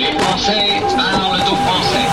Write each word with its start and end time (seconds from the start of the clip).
Les 0.00 0.18
Français 0.18 0.80
parlent 0.96 1.42
aux 1.42 1.56
Français. 1.56 2.06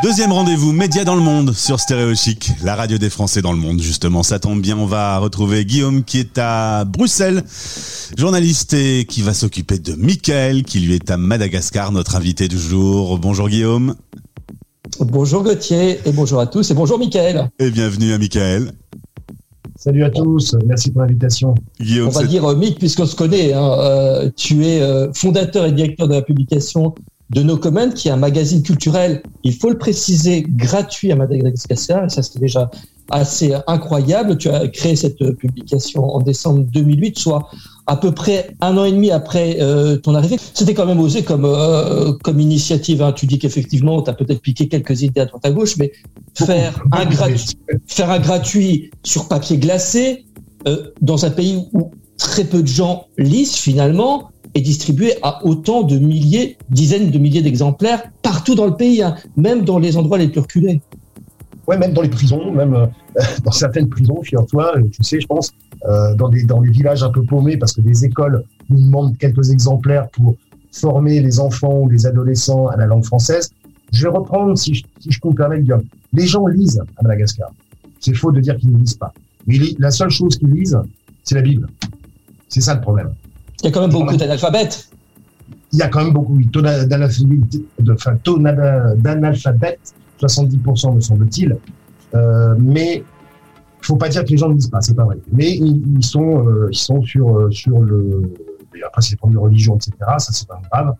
Deuxième 0.00 0.30
rendez-vous 0.30 0.70
média 0.70 1.02
dans 1.02 1.16
le 1.16 1.20
monde 1.20 1.52
sur 1.54 1.80
Stéréo 1.80 2.14
Chic, 2.14 2.52
la 2.62 2.76
radio 2.76 2.98
des 2.98 3.10
Français 3.10 3.42
dans 3.42 3.50
le 3.50 3.58
monde. 3.58 3.80
Justement, 3.80 4.22
ça 4.22 4.38
tombe 4.38 4.60
bien, 4.60 4.78
on 4.78 4.86
va 4.86 5.18
retrouver 5.18 5.64
Guillaume 5.64 6.04
qui 6.04 6.20
est 6.20 6.38
à 6.38 6.84
Bruxelles, 6.84 7.42
journaliste 8.16 8.74
et 8.74 9.04
qui 9.04 9.22
va 9.22 9.34
s'occuper 9.34 9.80
de 9.80 9.94
Michael 9.94 10.62
qui 10.62 10.78
lui 10.78 10.94
est 10.94 11.10
à 11.10 11.16
Madagascar, 11.16 11.90
notre 11.90 12.14
invité 12.14 12.46
du 12.46 12.60
jour. 12.60 13.18
Bonjour 13.18 13.48
Guillaume. 13.48 13.96
Bonjour 15.00 15.42
Gauthier 15.42 15.98
et 16.04 16.12
bonjour 16.12 16.38
à 16.38 16.46
tous 16.46 16.70
et 16.70 16.74
bonjour 16.74 16.96
Michael. 16.96 17.50
Et 17.58 17.72
bienvenue 17.72 18.12
à 18.12 18.18
Michael. 18.18 18.72
Salut 19.78 20.02
à 20.02 20.10
tous, 20.10 20.56
merci 20.66 20.90
pour 20.90 21.02
l'invitation. 21.02 21.54
On 21.80 22.08
va 22.08 22.24
dire 22.24 22.44
euh, 22.44 22.56
Mick 22.56 22.80
puisqu'on 22.80 23.06
se 23.06 23.14
connaît. 23.14 23.52
Hein, 23.52 23.76
euh, 23.78 24.28
tu 24.34 24.66
es 24.66 24.82
euh, 24.82 25.12
fondateur 25.12 25.66
et 25.66 25.70
directeur 25.70 26.08
de 26.08 26.14
la 26.14 26.22
publication 26.22 26.96
de 27.30 27.44
No 27.44 27.58
Comment, 27.58 27.90
qui 27.90 28.08
est 28.08 28.10
un 28.10 28.16
magazine 28.16 28.64
culturel, 28.64 29.22
il 29.44 29.54
faut 29.54 29.70
le 29.70 29.78
préciser, 29.78 30.44
gratuit 30.48 31.12
à 31.12 31.14
Madagascar, 31.14 32.06
et 32.06 32.08
ça 32.08 32.24
c'est 32.24 32.40
déjà 32.40 32.72
assez 33.10 33.54
incroyable. 33.66 34.36
Tu 34.38 34.48
as 34.48 34.68
créé 34.68 34.96
cette 34.96 35.32
publication 35.36 36.04
en 36.04 36.20
décembre 36.20 36.60
2008, 36.70 37.18
soit 37.18 37.48
à 37.86 37.96
peu 37.96 38.12
près 38.12 38.50
un 38.60 38.76
an 38.76 38.84
et 38.84 38.92
demi 38.92 39.10
après 39.10 39.58
euh, 39.60 39.96
ton 39.96 40.14
arrivée. 40.14 40.36
C'était 40.54 40.74
quand 40.74 40.86
même 40.86 41.00
osé 41.00 41.22
comme, 41.22 41.46
euh, 41.46 42.12
comme 42.22 42.38
initiative. 42.38 43.02
Hein. 43.02 43.12
Tu 43.12 43.26
dis 43.26 43.38
qu'effectivement, 43.38 44.02
tu 44.02 44.10
as 44.10 44.12
peut-être 44.12 44.42
piqué 44.42 44.68
quelques 44.68 45.02
idées 45.02 45.22
à 45.22 45.26
droite 45.26 45.44
à 45.44 45.50
gauche, 45.50 45.76
mais 45.78 45.92
faire 46.34 46.84
un, 46.92 47.06
gratuit, 47.06 47.58
faire 47.86 48.10
un 48.10 48.18
gratuit 48.18 48.90
sur 49.04 49.26
papier 49.28 49.56
glacé 49.56 50.26
euh, 50.66 50.90
dans 51.00 51.24
un 51.24 51.30
pays 51.30 51.64
où 51.72 51.90
très 52.18 52.44
peu 52.44 52.62
de 52.62 52.68
gens 52.68 53.06
lisent 53.16 53.54
finalement, 53.54 54.30
est 54.54 54.60
distribué 54.60 55.14
à 55.22 55.44
autant 55.46 55.82
de 55.82 55.98
milliers, 55.98 56.58
dizaines 56.70 57.10
de 57.10 57.18
milliers 57.18 57.42
d'exemplaires 57.42 58.02
partout 58.22 58.54
dans 58.54 58.66
le 58.66 58.74
pays, 58.74 59.02
hein, 59.02 59.14
même 59.36 59.64
dans 59.64 59.78
les 59.78 59.96
endroits 59.96 60.18
les 60.18 60.28
plus 60.28 60.40
reculés. 60.40 60.80
Ouais, 61.68 61.76
même 61.76 61.92
dans 61.92 62.00
les 62.00 62.08
prisons, 62.08 62.50
même 62.50 62.72
euh, 62.72 62.86
dans 63.44 63.50
certaines 63.50 63.90
prisons, 63.90 64.22
figure-toi, 64.22 64.72
tu 64.90 65.02
sais, 65.02 65.20
je 65.20 65.26
pense, 65.26 65.52
euh, 65.84 66.14
dans, 66.14 66.30
des, 66.30 66.44
dans 66.44 66.62
les 66.62 66.70
villages 66.70 67.02
un 67.02 67.10
peu 67.10 67.22
paumés, 67.22 67.58
parce 67.58 67.74
que 67.74 67.82
des 67.82 68.06
écoles 68.06 68.42
nous 68.70 68.80
demandent 68.80 69.18
quelques 69.18 69.50
exemplaires 69.50 70.08
pour 70.08 70.34
former 70.72 71.20
les 71.20 71.38
enfants 71.38 71.80
ou 71.80 71.90
les 71.90 72.06
adolescents 72.06 72.68
à 72.68 72.76
la 72.78 72.86
langue 72.86 73.04
française. 73.04 73.50
Je 73.92 74.04
vais 74.04 74.16
reprendre, 74.16 74.56
si 74.56 74.74
je, 74.74 74.84
si 74.98 75.10
je 75.10 75.20
peux 75.20 75.28
me 75.28 75.34
permettre, 75.34 75.62
Guillaume. 75.62 75.84
Les 76.14 76.26
gens 76.26 76.46
lisent 76.46 76.82
à 76.96 77.02
Madagascar. 77.02 77.50
C'est 78.00 78.14
faux 78.14 78.32
de 78.32 78.40
dire 78.40 78.56
qu'ils 78.56 78.72
ne 78.72 78.78
lisent 78.78 78.94
pas. 78.94 79.12
Mais 79.46 79.58
la 79.78 79.90
seule 79.90 80.10
chose 80.10 80.38
qu'ils 80.38 80.50
lisent, 80.50 80.78
c'est 81.22 81.34
la 81.34 81.42
Bible. 81.42 81.68
C'est 82.48 82.62
ça 82.62 82.74
le 82.74 82.80
problème. 82.80 83.12
Il 83.60 83.66
y 83.66 83.68
a 83.68 83.72
quand 83.72 83.82
même 83.82 83.90
beaucoup 83.90 84.16
d'analphabètes. 84.16 84.88
Il 85.72 85.78
y 85.78 85.82
a 85.82 85.88
quand 85.88 86.02
même 86.02 86.14
beaucoup, 86.14 86.38
d'analphabètes, 88.96 89.94
70% 90.20 90.94
me 90.94 91.00
semble-t-il. 91.00 91.56
Euh, 92.14 92.54
mais 92.58 93.04
faut 93.82 93.96
pas 93.96 94.08
dire 94.08 94.24
que 94.24 94.30
les 94.30 94.36
gens 94.36 94.48
ne 94.48 94.54
lisent 94.54 94.70
pas, 94.70 94.80
c'est 94.80 94.94
pas 94.94 95.04
vrai. 95.04 95.18
Mais 95.32 95.56
ils, 95.56 96.04
sont, 96.04 96.46
euh, 96.46 96.68
ils 96.70 96.78
sont 96.78 97.02
sur, 97.02 97.38
euh, 97.38 97.50
sur 97.50 97.80
le. 97.80 98.34
Après, 98.86 99.02
c'est 99.02 99.16
problèmes 99.16 99.40
de 99.40 99.42
religion, 99.42 99.76
etc. 99.76 99.92
Ça, 100.18 100.32
c'est 100.32 100.46
pas 100.46 100.60
grave. 100.72 100.94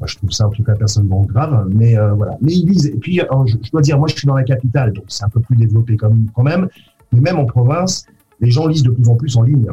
Moi, 0.00 0.06
je 0.06 0.16
trouve 0.16 0.30
ça 0.30 0.46
en 0.46 0.50
tout 0.50 0.62
cas 0.62 0.74
personnellement 0.74 1.22
grave. 1.22 1.68
Mais 1.70 1.96
euh, 1.96 2.12
voilà. 2.12 2.36
Mais 2.40 2.52
ils 2.52 2.66
lisent. 2.66 2.86
Et 2.86 2.96
puis, 2.96 3.20
je, 3.46 3.56
je, 3.62 3.70
dois 3.70 3.82
dire, 3.82 3.98
moi, 3.98 4.08
je 4.08 4.16
suis 4.16 4.26
dans 4.26 4.34
la 4.34 4.44
capitale, 4.44 4.92
donc 4.92 5.04
c'est 5.08 5.24
un 5.24 5.28
peu 5.28 5.40
plus 5.40 5.56
développé 5.56 5.96
quand 5.96 6.42
même. 6.42 6.68
Mais 7.12 7.20
même 7.20 7.38
en 7.38 7.44
province, 7.44 8.06
les 8.40 8.50
gens 8.50 8.66
lisent 8.66 8.82
de 8.82 8.90
plus 8.90 9.08
en 9.08 9.16
plus 9.16 9.36
en 9.36 9.42
ligne. 9.42 9.66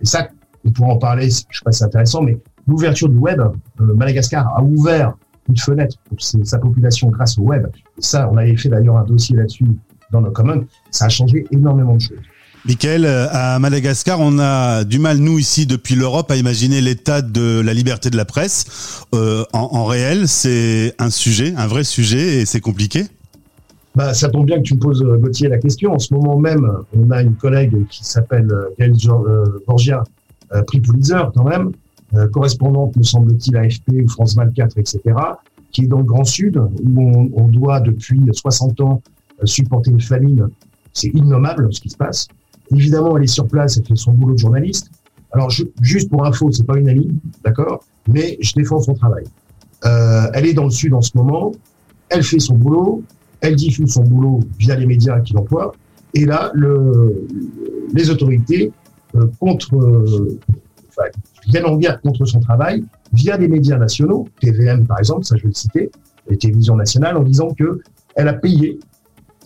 Et 0.00 0.06
ça, 0.06 0.28
on 0.64 0.70
pourra 0.70 0.94
en 0.94 0.98
parler, 0.98 1.28
je 1.30 1.58
sais 1.58 1.64
pas 1.64 1.72
si 1.72 1.78
c'est 1.78 1.84
intéressant, 1.84 2.22
mais 2.22 2.38
l'ouverture 2.66 3.08
du 3.08 3.16
web, 3.16 3.40
euh, 3.40 3.94
Madagascar 3.94 4.46
a 4.56 4.62
ouvert 4.62 5.14
une 5.48 5.56
fenêtre 5.56 5.96
pour 6.08 6.20
sa 6.20 6.58
population 6.58 7.08
grâce 7.08 7.38
au 7.38 7.42
web. 7.42 7.66
Ça, 7.98 8.28
on 8.32 8.36
avait 8.36 8.56
fait 8.56 8.68
d'ailleurs 8.68 8.96
un 8.96 9.04
dossier 9.04 9.36
là-dessus 9.36 9.66
dans 10.10 10.20
nos 10.20 10.30
communs. 10.30 10.64
Ça 10.90 11.06
a 11.06 11.08
changé 11.08 11.46
énormément 11.50 11.96
de 11.96 12.00
choses. 12.00 12.18
Michael, 12.66 13.04
euh, 13.04 13.26
à 13.30 13.58
Madagascar, 13.58 14.20
on 14.20 14.38
a 14.38 14.84
du 14.84 14.98
mal, 14.98 15.18
nous, 15.18 15.38
ici, 15.38 15.66
depuis 15.66 15.96
l'Europe, 15.96 16.30
à 16.30 16.36
imaginer 16.36 16.80
l'état 16.80 17.20
de 17.20 17.60
la 17.60 17.74
liberté 17.74 18.08
de 18.08 18.16
la 18.16 18.24
presse. 18.24 19.04
Euh, 19.14 19.44
en, 19.52 19.68
en, 19.72 19.84
réel, 19.84 20.28
c'est 20.28 20.94
un 20.98 21.10
sujet, 21.10 21.52
un 21.58 21.66
vrai 21.66 21.84
sujet, 21.84 22.40
et 22.40 22.46
c'est 22.46 22.62
compliqué 22.62 23.04
bah, 23.94 24.14
Ça 24.14 24.30
tombe 24.30 24.46
bien 24.46 24.56
que 24.56 24.62
tu 24.62 24.76
me 24.76 24.80
poses, 24.80 25.02
euh, 25.02 25.18
Gauthier, 25.18 25.48
la 25.48 25.58
question. 25.58 25.92
En 25.92 25.98
ce 25.98 26.14
moment 26.14 26.38
même, 26.38 26.66
on 26.96 27.10
a 27.10 27.20
une 27.20 27.34
collègue 27.34 27.86
qui 27.90 28.02
s'appelle 28.02 28.50
Gaëlle 28.78 28.94
Borgia, 29.66 30.02
prix 30.66 30.80
Pulitzer 30.80 31.20
quand 31.34 31.44
même, 31.44 31.72
correspondante, 32.32 32.96
me 32.96 33.02
semble-t-il, 33.02 33.56
à 33.58 33.60
AFP 33.60 34.04
ou 34.04 34.08
France 34.08 34.36
24, 34.36 34.78
etc., 34.78 35.00
qui 35.74 35.82
est 35.82 35.86
dans 35.88 35.98
le 35.98 36.04
Grand 36.04 36.24
Sud, 36.24 36.56
où 36.56 37.30
on, 37.34 37.48
doit 37.48 37.80
depuis 37.80 38.20
60 38.32 38.80
ans 38.80 39.02
euh, 39.42 39.46
supporter 39.46 39.90
une 39.90 40.00
famine. 40.00 40.48
C'est 40.92 41.08
innommable 41.08 41.68
ce 41.74 41.80
qui 41.80 41.90
se 41.90 41.96
passe. 41.96 42.28
Évidemment, 42.70 43.18
elle 43.18 43.24
est 43.24 43.26
sur 43.26 43.46
place, 43.46 43.76
elle 43.76 43.84
fait 43.84 43.96
son 43.96 44.12
boulot 44.12 44.34
de 44.34 44.38
journaliste. 44.38 44.90
Alors, 45.32 45.50
juste 45.80 46.08
pour 46.08 46.24
info, 46.24 46.50
c'est 46.52 46.64
pas 46.64 46.78
une 46.78 46.88
amie, 46.88 47.10
d'accord, 47.44 47.84
mais 48.08 48.38
je 48.40 48.52
défends 48.54 48.80
son 48.80 48.94
travail. 48.94 49.24
Euh, 49.84 50.30
elle 50.32 50.46
est 50.46 50.54
dans 50.54 50.64
le 50.64 50.70
sud 50.70 50.94
en 50.94 51.02
ce 51.02 51.10
moment, 51.16 51.52
elle 52.08 52.22
fait 52.22 52.38
son 52.38 52.54
boulot, 52.54 53.02
elle 53.40 53.56
diffuse 53.56 53.92
son 53.92 54.04
boulot 54.04 54.40
via 54.58 54.76
les 54.76 54.86
médias 54.86 55.20
qu'il 55.20 55.36
emploie, 55.36 55.74
et 56.14 56.24
là, 56.24 56.52
le, 56.54 57.26
les 57.92 58.10
autorités 58.10 58.70
euh, 59.16 59.26
contre, 59.40 59.76
viennent 61.46 61.66
en 61.66 61.76
guerre 61.76 62.00
contre 62.00 62.24
son 62.24 62.40
travail 62.40 62.84
via 63.12 63.36
les 63.36 63.48
médias 63.48 63.78
nationaux, 63.78 64.28
TVM 64.40 64.86
par 64.86 64.98
exemple, 64.98 65.24
ça 65.24 65.36
je 65.36 65.42
vais 65.42 65.48
le 65.48 65.54
citer, 65.54 65.90
les 66.28 66.36
télévisions 66.36 66.76
nationales, 66.76 67.16
en 67.16 67.22
disant 67.22 67.48
que 67.48 67.80
elle 68.14 68.28
a 68.28 68.34
payé 68.34 68.78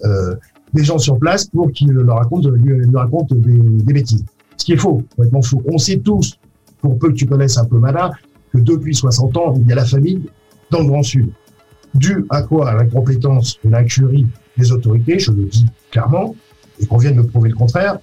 euh, 0.05 0.35
des 0.75 0.85
gens 0.85 0.99
sur 0.99 1.19
place 1.19 1.47
pour 1.47 1.73
qu'ils 1.73 1.93
leur 1.93 2.19
racontent, 2.19 2.51
lui, 2.51 2.85
racontent 2.95 3.35
des, 3.35 3.59
des, 3.59 3.93
bêtises. 3.93 4.25
Ce 4.57 4.65
qui 4.65 4.73
est 4.75 4.77
faux, 4.77 5.03
complètement 5.17 5.43
faux. 5.43 5.63
On 5.67 5.79
sait 5.79 5.99
tous, 5.99 6.39
pour 6.81 6.99
peu 6.99 7.09
que 7.09 7.15
tu 7.15 7.27
connaisses 7.27 7.57
un 7.57 7.65
peu 7.65 7.79
Mada, 7.79 8.11
que 8.53 8.59
depuis 8.59 8.95
60 8.95 9.37
ans, 9.37 9.55
il 9.57 9.67
y 9.67 9.73
a 9.73 9.77
la 9.77 9.85
famille 9.85 10.23
dans 10.71 10.81
le 10.81 10.87
Grand 10.87 11.03
Sud. 11.03 11.31
Dû 11.95 12.27
à 12.29 12.43
quoi? 12.43 12.71
À 12.71 12.75
l'incompétence 12.75 13.59
et 13.65 13.69
l'incurie 13.69 14.27
des 14.57 14.73
autorités, 14.73 15.19
je 15.19 15.33
le 15.33 15.45
dis 15.45 15.67
clairement, 15.91 16.35
et 16.81 16.87
qu'on 16.87 16.99
vient 16.99 17.13
de 17.13 17.17
me 17.17 17.27
prouver 17.27 17.49
le 17.49 17.57
contraire, 17.57 17.99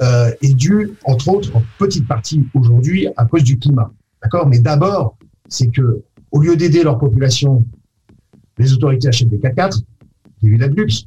euh, 0.00 0.30
est 0.42 0.54
dû, 0.54 0.92
entre 1.04 1.28
autres, 1.28 1.56
en 1.56 1.62
petite 1.78 2.06
partie 2.06 2.44
aujourd'hui, 2.54 3.08
à 3.16 3.24
cause 3.24 3.42
du 3.42 3.58
climat. 3.58 3.92
D'accord? 4.22 4.46
Mais 4.46 4.58
d'abord, 4.58 5.16
c'est 5.48 5.68
que 5.68 6.02
au 6.30 6.40
lieu 6.40 6.56
d'aider 6.56 6.82
leur 6.82 6.98
population, 6.98 7.64
les 8.58 8.72
autorités 8.72 9.08
achètent 9.08 9.28
des 9.28 9.38
K4, 9.38 9.82
des 10.42 10.50
villas 10.50 10.68
de 10.68 10.76
luxe. 10.76 11.04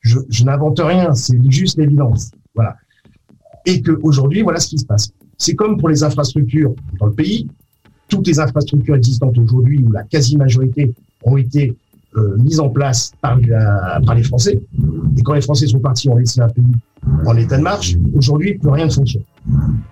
Je, 0.00 0.18
je 0.28 0.44
n'invente 0.44 0.80
rien, 0.80 1.14
c'est 1.14 1.38
juste 1.50 1.78
l'évidence. 1.78 2.30
Voilà. 2.54 2.76
Et 3.66 3.80
que 3.80 3.98
aujourd'hui, 4.02 4.42
voilà 4.42 4.60
ce 4.60 4.68
qui 4.68 4.78
se 4.78 4.84
passe. 4.84 5.10
C'est 5.38 5.54
comme 5.54 5.78
pour 5.78 5.88
les 5.88 6.02
infrastructures 6.02 6.74
dans 6.98 7.06
le 7.06 7.12
pays. 7.12 7.48
Toutes 8.08 8.26
les 8.26 8.38
infrastructures 8.38 8.96
existantes 8.96 9.38
aujourd'hui, 9.38 9.82
ou 9.82 9.90
la 9.90 10.02
quasi-majorité, 10.02 10.94
ont 11.24 11.36
été 11.36 11.76
euh, 12.16 12.36
mises 12.38 12.60
en 12.60 12.68
place 12.68 13.12
par, 13.20 13.38
la, 13.38 14.00
par 14.04 14.14
les 14.14 14.22
Français. 14.22 14.60
Et 15.16 15.22
quand 15.22 15.32
les 15.34 15.40
Français 15.40 15.66
sont 15.66 15.78
partis, 15.78 16.08
on 16.08 16.16
laissé 16.16 16.40
un 16.40 16.48
pays 16.48 16.64
en 17.26 17.36
état 17.36 17.56
de 17.56 17.62
marche. 17.62 17.96
Aujourd'hui, 18.14 18.54
plus 18.58 18.70
rien 18.70 18.86
ne 18.86 18.90
fonctionne. 18.90 19.24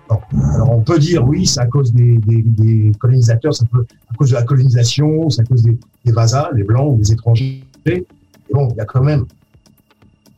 Alors 0.09 0.71
on 0.71 0.81
peut 0.81 0.97
dire 0.97 1.27
oui, 1.27 1.45
c'est 1.45 1.59
à 1.59 1.67
cause 1.67 1.93
des, 1.93 2.17
des, 2.17 2.41
des 2.41 2.91
colonisateurs, 2.99 3.53
ça 3.53 3.65
peut, 3.65 3.85
à 4.09 4.13
cause 4.15 4.29
de 4.29 4.35
la 4.35 4.43
colonisation, 4.43 5.29
c'est 5.29 5.41
à 5.41 5.43
cause 5.43 5.63
des, 5.63 5.77
des 6.05 6.11
vasas, 6.11 6.49
les 6.53 6.63
blancs 6.63 6.93
ou 6.93 6.97
des 6.97 7.11
étrangers. 7.11 7.63
Et 7.85 8.05
bon, 8.51 8.69
il 8.71 8.77
y 8.77 8.79
a 8.79 8.85
quand 8.85 9.03
même, 9.03 9.25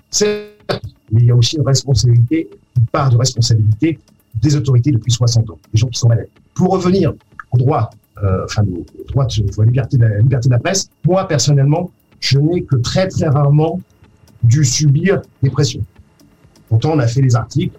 certes, 0.09 0.81
mais 1.11 1.21
il 1.21 1.25
y 1.25 1.31
a 1.31 1.35
aussi 1.35 1.57
une 1.57 1.65
responsabilité, 1.65 2.49
une 2.77 2.85
part 2.87 3.09
de 3.09 3.17
responsabilité 3.17 3.99
des 4.41 4.55
autorités 4.55 4.91
depuis 4.91 5.11
60 5.11 5.49
ans, 5.51 5.59
des 5.71 5.79
gens 5.79 5.87
qui 5.87 5.99
sont 5.99 6.09
malades. 6.09 6.29
Pour 6.55 6.71
revenir 6.71 7.13
au 7.51 7.57
droit, 7.57 7.89
euh, 8.23 8.45
enfin 8.45 8.63
au 8.63 9.11
droit 9.11 9.25
de, 9.25 9.43
la 9.57 9.65
liberté 9.65 9.97
de 9.97 10.03
la, 10.03 10.19
liberté 10.19 10.49
de 10.49 10.53
la 10.53 10.59
presse, 10.59 10.89
moi 11.05 11.27
personnellement, 11.27 11.91
je 12.19 12.39
n'ai 12.39 12.63
que 12.63 12.77
très 12.77 13.07
très 13.07 13.27
rarement 13.27 13.79
dû 14.43 14.65
subir 14.65 15.21
des 15.41 15.49
pressions. 15.49 15.83
Pourtant, 16.73 16.93
on 16.93 16.99
a 16.99 17.05
fait 17.05 17.21
les 17.21 17.35
articles. 17.35 17.77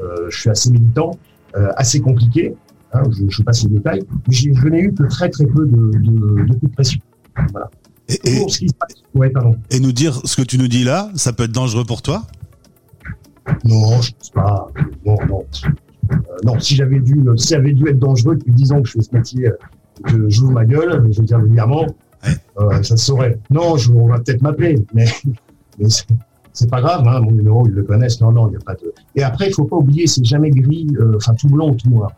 Euh, 0.00 0.26
je 0.28 0.36
suis 0.36 0.50
assez 0.50 0.68
militant, 0.72 1.16
euh, 1.54 1.68
assez 1.76 2.00
compliqué. 2.00 2.56
Hein, 2.92 3.04
je 3.12 3.22
ne 3.22 3.44
passe 3.44 3.62
les 3.62 3.70
détails. 3.70 4.02
Mais 4.26 4.34
je 4.34 4.68
n'ai 4.68 4.80
eu 4.80 4.92
que 4.92 5.04
très 5.04 5.28
très 5.28 5.46
peu 5.46 5.64
de, 5.64 5.76
de, 5.76 6.42
de 6.42 6.52
coups 6.54 6.64
de 6.64 6.74
pression. 6.74 7.00
Voilà. 7.52 7.70
Et, 8.08 8.18
et, 8.24 8.46
ouais, 9.14 9.30
pardon. 9.30 9.54
et 9.70 9.78
nous 9.78 9.92
dire 9.92 10.20
ce 10.24 10.34
que 10.34 10.42
tu 10.42 10.58
nous 10.58 10.66
dis 10.66 10.82
là, 10.82 11.08
ça 11.14 11.32
peut 11.32 11.44
être 11.44 11.52
dangereux 11.52 11.84
pour 11.84 12.02
toi? 12.02 12.26
Non, 13.64 14.02
je 14.02 14.10
pense 14.10 14.30
pas. 14.30 14.66
Non, 15.06 15.14
non. 15.28 15.44
Euh, 16.10 16.16
non, 16.42 16.58
si 16.58 16.74
j'avais 16.74 16.98
dû, 16.98 17.22
si 17.36 17.50
j'avais 17.50 17.74
dû 17.74 17.86
être 17.88 18.00
dangereux 18.00 18.34
depuis 18.34 18.54
10 18.54 18.72
ans 18.72 18.82
que 18.82 18.88
je 18.88 18.94
fais 18.94 19.02
ce 19.02 19.14
métier, 19.14 19.52
que 20.04 20.28
je 20.28 20.36
joue 20.36 20.50
ma 20.50 20.64
gueule, 20.64 21.06
je 21.12 21.20
veux 21.20 21.26
dire 21.26 21.38
vulgairement, 21.38 21.86
ouais. 22.26 22.36
euh, 22.58 22.82
ça 22.82 22.96
se 22.96 23.04
saurait. 23.06 23.38
Non, 23.50 23.76
je, 23.76 23.92
on 23.92 24.08
va 24.08 24.18
peut-être 24.18 24.42
m'appeler, 24.42 24.84
mais, 24.92 25.06
mais 25.78 25.86
c'est 26.52 26.70
pas 26.70 26.80
grave, 26.80 27.06
hein, 27.06 27.20
mon 27.20 27.30
numéro, 27.30 27.66
ils 27.66 27.72
le 27.72 27.82
connaissent. 27.82 28.20
Non, 28.20 28.30
non, 28.30 28.48
il 28.48 28.50
n'y 28.50 28.56
a 28.56 28.60
pas 28.60 28.74
de. 28.74 28.92
Et 29.14 29.22
après, 29.22 29.48
il 29.48 29.54
faut 29.54 29.64
pas 29.64 29.76
oublier, 29.76 30.06
c'est 30.06 30.24
jamais 30.24 30.50
gris, 30.50 30.86
euh, 31.00 31.16
enfin 31.16 31.34
tout 31.34 31.48
blanc 31.48 31.70
ou 31.70 31.74
tout 31.74 31.88
noir. 31.88 32.12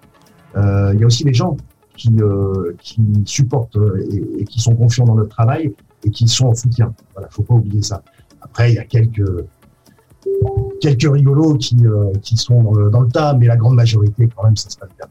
Euh, 0.56 0.90
Il 0.94 1.00
y 1.00 1.04
a 1.04 1.06
aussi 1.06 1.24
les 1.24 1.34
gens 1.34 1.56
qui, 1.96 2.10
euh, 2.18 2.74
qui 2.80 3.00
supportent 3.24 3.78
et, 4.38 4.44
qui 4.44 4.60
sont 4.60 4.74
confiants 4.74 5.04
dans 5.04 5.14
notre 5.14 5.30
travail 5.30 5.72
et 6.04 6.10
qui 6.10 6.26
sont 6.26 6.46
en 6.46 6.54
soutien. 6.54 6.92
Voilà, 7.14 7.28
faut 7.30 7.42
pas 7.42 7.54
oublier 7.54 7.82
ça. 7.82 8.02
Après, 8.42 8.72
il 8.72 8.74
y 8.74 8.78
a 8.78 8.84
quelques 8.84 9.44
quelques 10.80 11.10
rigolos 11.10 11.54
qui, 11.54 11.76
qui 12.22 12.36
sont 12.36 12.62
dans 12.62 12.74
le, 12.74 12.90
dans 12.90 13.00
le 13.00 13.08
tas, 13.08 13.34
mais 13.34 13.46
la 13.46 13.56
grande 13.56 13.74
majorité, 13.74 14.28
quand 14.34 14.44
même, 14.44 14.56
ça 14.56 14.70
se 14.70 14.76
passe 14.78 14.88
bien. 14.96 15.06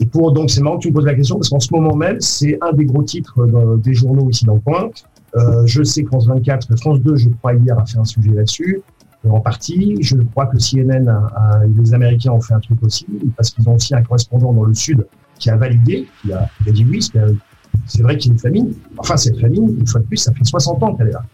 Et 0.00 0.06
pour 0.06 0.32
donc, 0.32 0.50
c'est 0.50 0.60
marrant 0.62 0.76
que 0.76 0.82
tu 0.82 0.88
me 0.88 0.94
poses 0.94 1.04
la 1.04 1.14
question 1.14 1.36
parce 1.36 1.48
qu'en 1.48 1.60
ce 1.60 1.72
moment 1.72 1.94
même, 1.94 2.20
c'est 2.20 2.58
un 2.60 2.72
des 2.72 2.84
gros 2.84 3.02
titres 3.02 3.46
des 3.76 3.94
journaux 3.94 4.30
ici 4.30 4.44
dans 4.44 4.54
le 4.54 4.60
coin. 4.60 4.90
Euh, 5.34 5.66
je 5.66 5.82
sais 5.82 6.02
que 6.02 6.08
France 6.08 6.26
24, 6.26 6.76
France 6.78 7.00
2, 7.00 7.16
je 7.16 7.28
crois 7.30 7.54
hier 7.54 7.78
a 7.78 7.86
fait 7.86 7.98
un 7.98 8.04
sujet 8.04 8.32
là-dessus 8.32 8.82
en 9.28 9.40
partie. 9.40 9.96
Je 10.00 10.16
crois 10.16 10.46
que 10.46 10.58
CNN, 10.58 11.08
a, 11.08 11.60
les 11.64 11.94
Américains 11.94 12.32
ont 12.32 12.40
fait 12.40 12.54
un 12.54 12.60
truc 12.60 12.82
aussi 12.82 13.06
parce 13.36 13.50
qu'ils 13.50 13.68
ont 13.68 13.74
aussi 13.76 13.94
un 13.94 14.02
correspondant 14.02 14.52
dans 14.52 14.64
le 14.64 14.74
Sud 14.74 15.06
qui 15.38 15.50
a 15.50 15.56
validé, 15.56 16.08
qui 16.22 16.32
a, 16.32 16.48
dit 16.66 16.84
oui, 16.88 17.02
c'est 17.02 18.02
vrai 18.02 18.16
qu'il 18.16 18.30
y 18.30 18.32
a 18.32 18.34
une 18.34 18.38
famine. 18.38 18.74
Enfin, 18.98 19.16
cette 19.16 19.40
famine, 19.40 19.76
une 19.78 19.86
fois 19.86 20.00
de 20.00 20.06
plus, 20.06 20.18
ça 20.18 20.32
fait 20.32 20.44
60 20.44 20.82
ans 20.82 20.94
qu'elle 20.94 21.08
est 21.08 21.12
là. 21.12 21.24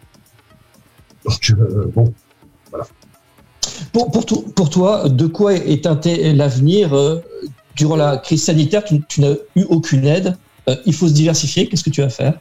Donc, 1.25 1.55
euh, 1.59 1.91
bon, 1.95 2.13
voilà. 2.71 2.87
Pour, 3.93 4.71
toi, 4.71 5.09
de 5.09 5.27
quoi 5.27 5.55
est 5.55 5.85
teinté 5.85 6.33
l'avenir 6.33 6.95
euh, 6.95 7.21
Durant 7.77 7.97
la 7.97 8.17
crise 8.17 8.45
sanitaire, 8.45 8.83
tu, 8.85 9.21
n'as 9.21 9.35
eu 9.55 9.63
aucune 9.69 10.05
aide. 10.05 10.37
Euh, 10.69 10.75
il 10.85 10.95
faut 10.95 11.07
se 11.07 11.13
diversifier. 11.13 11.69
Qu'est-ce 11.69 11.85
que 11.85 11.91
tu 11.91 12.01
vas 12.01 12.09
faire? 12.09 12.41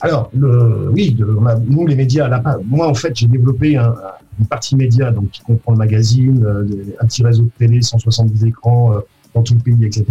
Alors, 0.00 0.30
le, 0.34 0.90
oui, 0.90 1.12
de, 1.12 1.24
nous, 1.68 1.86
les 1.86 1.94
médias, 1.94 2.28
là, 2.28 2.42
moi, 2.64 2.88
en 2.88 2.94
fait, 2.94 3.14
j'ai 3.16 3.26
développé 3.26 3.76
un, 3.76 3.94
une 4.38 4.46
partie 4.46 4.74
média 4.74 5.10
donc, 5.10 5.30
qui 5.30 5.42
comprend 5.42 5.72
le 5.72 5.78
magazine, 5.78 6.42
euh, 6.44 6.66
un 7.00 7.06
petit 7.06 7.22
réseau 7.22 7.44
de 7.44 7.50
télé, 7.58 7.82
170 7.82 8.44
écrans 8.44 8.94
euh, 8.94 9.00
dans 9.34 9.42
tout 9.42 9.54
le 9.54 9.60
pays, 9.60 9.84
etc. 9.84 10.06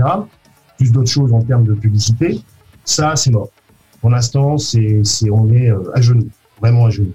Plus 0.77 0.91
d'autres 0.91 1.09
choses 1.09 1.33
en 1.33 1.41
termes 1.41 1.65
de 1.65 1.73
publicité. 1.73 2.41
Ça, 2.85 3.15
c'est 3.15 3.31
mort. 3.31 3.49
Pour 3.99 4.11
l'instant, 4.11 4.57
c'est, 4.57 5.01
c'est, 5.03 5.29
on 5.31 5.51
est 5.51 5.71
euh, 5.71 5.91
à 5.95 6.01
genoux, 6.01 6.29
vraiment 6.61 6.85
à 6.85 6.89
genoux. 6.91 7.13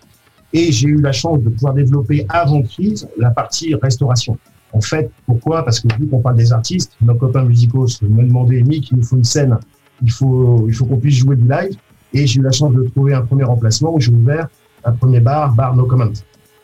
Et 0.53 0.73
j'ai 0.73 0.89
eu 0.89 1.01
la 1.01 1.13
chance 1.13 1.41
de 1.41 1.49
pouvoir 1.49 1.75
développer 1.75 2.27
avant 2.29 2.63
crise 2.63 3.09
la 3.17 3.31
partie 3.31 3.75
restauration. 3.75 4.37
En 4.73 4.81
fait, 4.81 5.11
pourquoi? 5.27 5.65
Parce 5.65 5.81
que 5.81 5.89
vu 5.99 6.09
qu'on 6.09 6.21
parle 6.21 6.37
des 6.37 6.53
artistes, 6.53 6.93
nos 7.01 7.15
copains 7.15 7.45
musicaux 7.45 7.87
me 8.03 8.25
demandaient, 8.25 8.63
Mick, 8.63 8.91
il 8.91 8.99
nous 8.99 9.05
faut 9.05 9.17
une 9.17 9.25
scène, 9.25 9.57
il 10.03 10.11
faut, 10.11 10.67
il 10.69 10.75
faut 10.75 10.85
qu'on 10.85 10.99
puisse 10.99 11.17
jouer 11.17 11.37
du 11.37 11.49
live. 11.49 11.77
Et 12.15 12.27
j'ai 12.27 12.41
eu 12.41 12.43
la 12.43 12.53
chance 12.53 12.73
de 12.73 12.83
trouver 12.89 13.13
un 13.13 13.23
premier 13.23 13.45
remplacement 13.45 13.95
où 13.95 14.01
j'ai 14.01 14.13
ouvert 14.13 14.49
un 14.85 14.93
premier 14.93 15.21
bar, 15.21 15.55
Bar 15.55 15.75
No 15.75 15.87
Comment. 15.87 16.13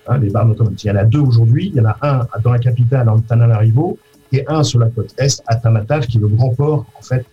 Hein, 0.06 0.20
bars 0.32 0.46
No 0.46 0.54
Comment. 0.54 0.70
Il 0.82 0.86
y 0.86 0.90
en 0.90 0.96
a 0.96 1.04
deux 1.04 1.20
aujourd'hui. 1.20 1.68
Il 1.68 1.76
y 1.76 1.80
en 1.80 1.86
a 1.86 1.96
un 2.02 2.26
dans 2.42 2.52
la 2.52 2.58
capitale, 2.58 3.08
en 3.08 3.20
Tananarivo, 3.20 3.98
et 4.32 4.44
un 4.46 4.62
sur 4.62 4.78
la 4.78 4.88
côte 4.88 5.14
est, 5.18 5.42
à 5.46 5.56
Tamatave, 5.56 6.06
qui 6.06 6.18
est 6.18 6.20
le 6.20 6.28
grand 6.28 6.54
port 6.54 6.86
en 6.98 7.02
fait 7.02 7.26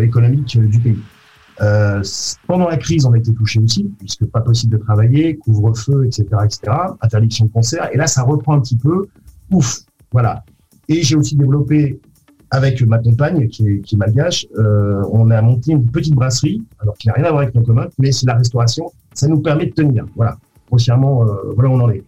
économique 0.00 0.56
euh, 0.56 0.66
du 0.66 0.78
pays. 0.78 0.98
Euh, 1.60 2.02
pendant 2.46 2.68
la 2.68 2.76
crise, 2.76 3.04
on 3.04 3.12
a 3.12 3.18
été 3.18 3.34
touché 3.34 3.58
aussi, 3.58 3.90
puisque 3.98 4.26
pas 4.26 4.40
possible 4.40 4.78
de 4.78 4.82
travailler, 4.82 5.36
couvre-feu, 5.36 6.06
etc., 6.06 6.24
etc., 6.44 6.60
interdiction 7.02 7.46
de 7.46 7.50
concert. 7.50 7.88
Et 7.92 7.96
là, 7.96 8.06
ça 8.06 8.22
reprend 8.22 8.54
un 8.54 8.60
petit 8.60 8.76
peu. 8.76 9.08
Ouf, 9.50 9.80
voilà. 10.12 10.44
Et 10.88 11.02
j'ai 11.02 11.16
aussi 11.16 11.36
développé 11.36 11.98
avec 12.50 12.80
ma 12.82 12.98
compagne 12.98 13.48
qui 13.48 13.68
est, 13.68 13.80
qui 13.80 13.94
est 13.94 13.98
malgache, 13.98 14.46
euh, 14.56 15.02
on 15.12 15.30
a 15.30 15.40
monté 15.42 15.72
une 15.72 15.86
petite 15.86 16.14
brasserie, 16.14 16.62
alors 16.80 16.96
qui 16.96 17.08
n'a 17.08 17.14
rien 17.14 17.24
à 17.24 17.30
voir 17.30 17.42
avec 17.42 17.54
nos 17.54 17.62
communs, 17.62 17.88
mais 17.98 18.12
c'est 18.12 18.26
la 18.26 18.34
restauration. 18.34 18.90
Ça 19.12 19.28
nous 19.28 19.40
permet 19.40 19.66
de 19.66 19.72
tenir. 19.72 20.06
Voilà, 20.16 20.38
grossièrement, 20.68 21.24
euh, 21.24 21.52
voilà 21.54 21.70
où 21.70 21.74
on 21.74 21.80
en 21.80 21.90
est. 21.90 22.02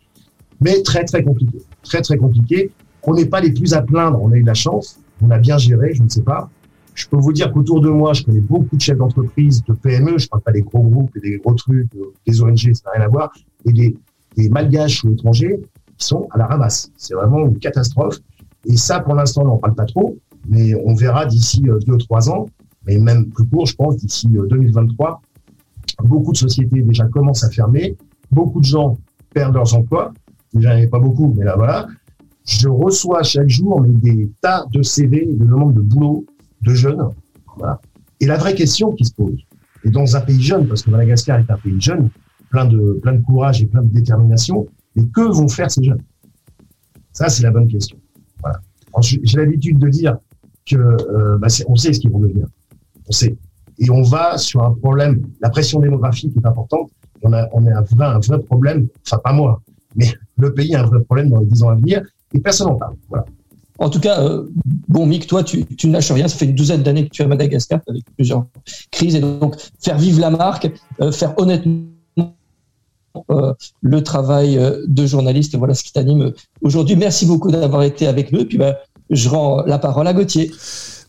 Mais 0.61 0.83
très 0.83 1.05
très 1.05 1.23
compliqué, 1.23 1.59
très 1.83 2.01
très 2.01 2.17
compliqué. 2.17 2.71
On 3.03 3.15
n'est 3.15 3.27
pas 3.27 3.41
les 3.41 3.53
plus 3.53 3.75
à 3.75 3.83
plaindre. 3.83 4.21
On 4.23 4.31
a 4.33 4.37
eu 4.37 4.43
de 4.43 4.47
la 4.47 4.55
chance, 4.55 5.01
on 5.23 5.31
a 5.31 5.39
bien 5.39 5.59
géré, 5.59 5.95
je 5.95 6.03
ne 6.03 6.09
sais 6.09 6.23
pas. 6.23 6.49
Je 6.95 7.07
peux 7.07 7.17
vous 7.17 7.33
dire 7.33 7.53
qu'autour 7.53 7.81
de 7.81 7.89
moi, 7.89 8.13
je 8.13 8.25
connais 8.25 8.41
beaucoup 8.41 8.77
de 8.77 8.81
chefs 8.81 8.99
d'entreprise, 8.99 9.63
de 9.65 9.73
PME. 9.73 10.19
Je 10.19 10.29
parle 10.29 10.43
pas 10.43 10.53
des 10.53 10.63
gros 10.63 10.83
groupes 10.83 11.17
et 11.17 11.21
des 11.21 11.39
gros 11.39 11.55
trucs, 11.55 11.89
des 12.27 12.43
ONG, 12.43 12.75
ça 12.75 12.83
n'a 12.87 12.91
rien 12.97 13.05
à 13.05 13.09
voir. 13.09 13.33
Et 13.65 13.73
des, 13.73 13.97
des 14.37 14.49
malgaches 14.49 15.05
ou 15.05 15.13
étrangers 15.13 15.61
qui 15.97 16.07
sont 16.07 16.29
à 16.33 16.39
la 16.39 16.47
ramasse. 16.47 16.91
C'est 16.97 17.15
vraiment 17.15 17.47
une 17.47 17.59
catastrophe. 17.59 18.19
Et 18.67 18.77
ça, 18.77 19.01
pour 19.01 19.15
l'instant, 19.15 19.43
on 19.45 19.49
n'en 19.49 19.57
parle 19.57 19.75
pas 19.75 19.87
trop 19.87 20.19
mais 20.49 20.75
on 20.85 20.95
verra 20.95 21.27
d'ici 21.27 21.61
deux 21.63 21.95
ou 21.95 21.99
trois 21.99 22.31
ans, 22.31 22.47
mais 22.87 22.99
même 22.99 23.27
plus 23.27 23.47
court, 23.47 23.67
je 23.67 23.75
pense, 23.75 23.97
d'ici 23.97 24.29
2023, 24.29 25.21
beaucoup 26.05 26.33
de 26.33 26.37
sociétés 26.37 26.83
déjà 26.83 27.07
commencent 27.07 27.45
à 27.45 27.51
fermer, 27.51 27.97
beaucoup 28.31 28.61
de 28.61 28.67
gens 28.67 28.99
perdent 29.33 29.55
leurs 29.55 29.75
emplois. 29.75 30.13
Déjà, 30.55 30.73
il 30.73 30.77
n'y 30.77 30.83
avait 30.83 30.91
pas 30.91 30.99
beaucoup, 30.99 31.35
mais 31.37 31.45
là, 31.45 31.55
voilà. 31.57 31.87
Je 32.47 32.69
reçois 32.69 33.23
chaque 33.23 33.49
jour 33.49 33.85
des 33.85 34.31
tas 34.41 34.67
de 34.73 34.83
CV, 34.83 35.27
de 35.27 35.45
demandes 35.45 35.75
de 35.75 35.81
boulot 35.81 36.25
de 36.63 36.75
jeunes. 36.75 37.11
Et 38.21 38.27
la 38.27 38.37
vraie 38.37 38.55
question 38.55 38.93
qui 38.93 39.05
se 39.05 39.13
pose, 39.13 39.39
et 39.85 39.91
dans 39.91 40.17
un 40.17 40.21
pays 40.21 40.43
jeune, 40.43 40.67
parce 40.67 40.83
que 40.83 40.91
Madagascar 40.91 41.39
est 41.39 41.51
un 41.51 41.57
pays 41.57 41.81
jeune, 41.81 42.11
plein 42.51 42.65
de, 42.65 42.99
plein 43.03 43.15
de 43.15 43.23
courage 43.23 43.63
et 43.63 43.67
plein 43.67 43.83
de 43.83 43.89
détermination, 43.89 44.67
mais 44.97 45.05
que 45.05 45.21
vont 45.21 45.49
faire 45.49 45.71
ces 45.71 45.85
jeunes? 45.85 46.03
Ça, 47.13 47.29
c'est 47.29 47.43
la 47.43 47.51
bonne 47.51 47.69
question. 47.69 47.97
J'ai 49.01 49.39
l'habitude 49.39 49.79
de 49.79 49.89
dire, 49.89 50.19
que 50.67 50.77
euh, 50.77 51.39
bah 51.39 51.49
on 51.69 51.77
sait 51.77 51.93
ce 51.93 52.01
qu'ils 52.01 52.11
vont 52.11 52.21
devenir. 52.21 52.47
On 53.09 53.13
sait. 53.13 53.37
Et 53.79 53.91
on 53.91 54.03
va 54.03 54.37
sur 54.39 54.63
un 54.63 54.73
problème, 54.73 55.23
la 55.41 55.51
pression 55.51 55.81
démographique 55.81 56.33
est 56.37 56.47
importante. 56.47 56.91
On 57.23 57.33
a, 57.33 57.49
on 57.53 57.67
a 57.67 57.79
un 57.79 57.83
vrai, 57.83 58.07
un 58.07 58.19
vrai 58.19 58.39
problème, 58.41 58.89
enfin 59.07 59.19
pas 59.23 59.33
moi, 59.33 59.61
mais 59.97 60.07
le 60.39 60.53
pays 60.55 60.75
a 60.75 60.83
un 60.83 60.87
vrai 60.87 61.01
problème 61.03 61.31
dans 61.31 61.41
les 61.41 61.47
dix 61.47 61.63
ans 61.63 61.71
à 61.71 61.75
venir 61.75 62.03
et 62.35 62.41
personne 62.41 62.69
n'en 62.69 62.77
parle. 62.77 62.95
Voilà. 63.09 63.25
En 63.81 63.89
tout 63.89 63.99
cas, 63.99 64.21
euh, 64.21 64.47
bon, 64.89 65.07
Mick, 65.07 65.27
toi, 65.27 65.43
tu, 65.43 65.65
tu 65.65 65.89
ne 65.89 65.95
lâches 65.95 66.13
rien. 66.13 66.29
Ça 66.29 66.37
fait 66.37 66.45
une 66.45 66.55
douzaine 66.55 66.83
d'années 66.83 67.09
que 67.09 67.11
tu 67.11 67.23
es 67.23 67.25
à 67.25 67.29
Madagascar, 67.29 67.81
avec 67.89 68.05
plusieurs 68.15 68.45
crises. 68.91 69.15
Et 69.15 69.21
donc, 69.21 69.57
faire 69.81 69.97
vivre 69.97 70.21
la 70.21 70.29
marque, 70.29 70.71
euh, 71.01 71.11
faire 71.11 71.33
honnêtement 71.39 71.87
euh, 73.31 73.55
le 73.81 74.03
travail 74.03 74.59
euh, 74.59 74.85
de 74.87 75.07
journaliste, 75.07 75.57
voilà 75.57 75.73
ce 75.73 75.83
qui 75.83 75.93
t'anime 75.93 76.33
aujourd'hui. 76.61 76.95
Merci 76.95 77.25
beaucoup 77.25 77.51
d'avoir 77.51 77.83
été 77.83 78.07
avec 78.07 78.33
nous. 78.33 78.45
Puis, 78.45 78.59
bah, 78.59 78.77
je 79.11 79.29
rends 79.29 79.63
la 79.67 79.79
parole 79.79 80.07
à 80.07 80.13
Gauthier. 80.13 80.53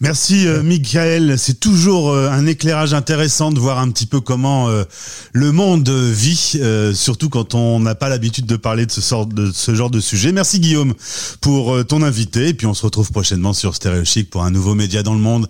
Merci 0.02 0.48
euh, 0.48 0.64
Michael, 0.64 1.38
c'est 1.38 1.60
toujours 1.60 2.10
euh, 2.10 2.28
un 2.28 2.48
éclairage 2.48 2.96
intéressant 2.96 3.52
de 3.52 3.60
voir 3.60 3.78
un 3.78 3.92
petit 3.92 4.08
peu 4.08 4.20
comment 4.20 4.68
euh, 4.68 4.84
le 5.32 5.52
monde 5.52 5.88
vit, 5.90 6.54
euh, 6.56 6.92
surtout 6.92 7.30
quand 7.30 7.54
on 7.54 7.80
n'a 7.80 7.94
pas 7.94 8.10
l'habitude 8.10 8.48
de 8.48 8.56
parler 8.56 8.88
de 8.88 8.92
ce, 8.92 9.00
sort, 9.00 9.28
de 9.28 9.52
ce 9.54 9.76
genre 9.76 9.92
de 9.92 10.00
sujet. 10.00 10.32
Merci 10.32 10.60
Guillaume 10.60 10.96
pour 11.40 11.76
euh, 11.76 11.84
ton 11.84 12.02
invité, 12.02 12.48
et 12.48 12.54
puis 12.56 12.66
on 12.66 12.74
se 12.74 12.84
retrouve 12.84 13.12
prochainement 13.12 13.54
sur 13.54 13.76
Stéréo 13.76 14.04
Chic 14.04 14.28
pour 14.28 14.44
un 14.44 14.50
nouveau 14.50 14.74
média 14.74 15.04
dans 15.04 15.14
le 15.14 15.20
monde. 15.20 15.48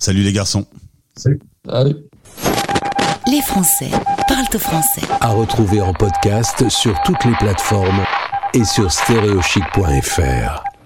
Salut 0.00 0.24
les 0.24 0.32
garçons. 0.32 0.66
Salut. 1.14 1.38
Salut. 1.64 1.96
Les 3.28 3.42
Français 3.42 3.90
parlent 4.26 4.44
au 4.52 4.58
français. 4.58 5.02
À 5.20 5.28
retrouver 5.28 5.80
en 5.80 5.94
podcast 5.94 6.68
sur 6.68 7.00
toutes 7.04 7.24
les 7.24 7.36
plateformes 7.36 8.02
et 8.52 8.64
sur 8.64 8.90
stéréochic.fr. 8.90 10.71